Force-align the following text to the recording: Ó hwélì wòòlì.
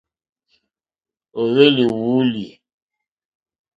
Ó 1.39 1.41
hwélì 1.51 1.83
wòòlì. 2.01 2.45